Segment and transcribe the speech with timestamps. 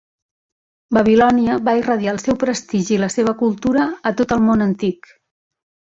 [0.97, 5.17] Babilònia va irradiar el seu prestigi i la seva cultura a tot el món antic.